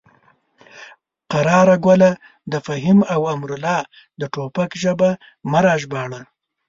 [1.31, 2.11] قراره ګله
[2.51, 3.79] د فهیم او امرالله
[4.19, 5.09] د ټوپک ژبه
[5.51, 6.21] مه راژباړه.